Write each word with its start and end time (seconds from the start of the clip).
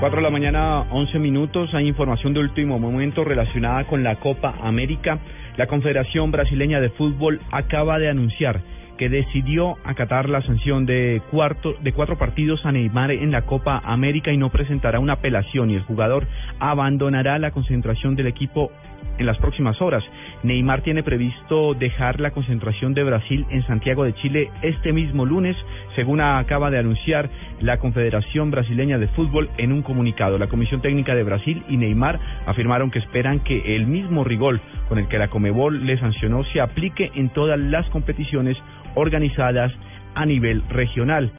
4 0.00 0.16
de 0.16 0.22
la 0.22 0.30
mañana, 0.30 0.80
11 0.90 1.18
minutos. 1.18 1.72
Hay 1.72 1.86
información 1.86 2.34
de 2.34 2.40
último 2.40 2.78
momento 2.78 3.24
relacionada 3.24 3.84
con 3.84 4.02
la 4.02 4.16
Copa 4.16 4.54
América. 4.62 5.18
La 5.56 5.66
Confederación 5.66 6.30
Brasileña 6.30 6.80
de 6.80 6.90
Fútbol 6.90 7.40
acaba 7.50 7.98
de 7.98 8.08
anunciar 8.08 8.60
que 8.98 9.08
decidió 9.08 9.76
acatar 9.84 10.28
la 10.28 10.42
sanción 10.42 10.86
de, 10.86 11.22
cuarto, 11.30 11.74
de 11.80 11.92
cuatro 11.92 12.16
partidos 12.16 12.64
a 12.64 12.72
Neymar 12.72 13.10
en 13.12 13.30
la 13.30 13.42
Copa 13.42 13.80
América 13.84 14.32
y 14.32 14.36
no 14.36 14.50
presentará 14.50 15.00
una 15.00 15.14
apelación 15.14 15.70
y 15.70 15.74
el 15.74 15.82
jugador 15.82 16.26
abandonará 16.60 17.38
la 17.38 17.50
concentración 17.50 18.14
del 18.14 18.28
equipo 18.28 18.70
en 19.18 19.26
las 19.26 19.38
próximas 19.38 19.80
horas. 19.80 20.04
Neymar 20.42 20.82
tiene 20.82 21.02
previsto 21.02 21.74
dejar 21.74 22.20
la 22.20 22.30
concentración 22.30 22.94
de 22.94 23.04
Brasil 23.04 23.46
en 23.50 23.66
Santiago 23.66 24.04
de 24.04 24.14
Chile 24.14 24.50
este 24.62 24.92
mismo 24.92 25.24
lunes, 25.24 25.56
según 25.94 26.20
acaba 26.20 26.70
de 26.70 26.78
anunciar 26.78 27.30
la 27.60 27.78
Confederación 27.78 28.50
Brasileña 28.50 28.98
de 28.98 29.08
Fútbol 29.08 29.50
en 29.58 29.72
un 29.72 29.82
comunicado. 29.82 30.38
La 30.38 30.48
Comisión 30.48 30.80
Técnica 30.80 31.14
de 31.14 31.22
Brasil 31.22 31.62
y 31.68 31.76
Neymar 31.76 32.18
afirmaron 32.46 32.90
que 32.90 32.98
esperan 32.98 33.40
que 33.40 33.76
el 33.76 33.86
mismo 33.86 34.24
rigor 34.24 34.60
con 34.88 34.98
el 34.98 35.08
que 35.08 35.18
la 35.18 35.28
Comebol 35.28 35.86
le 35.86 35.98
sancionó 35.98 36.44
se 36.44 36.60
aplique 36.60 37.10
en 37.14 37.30
todas 37.30 37.58
las 37.58 37.88
competiciones 37.90 38.56
organizadas 38.94 39.72
a 40.14 40.26
nivel 40.26 40.62
regional. 40.68 41.32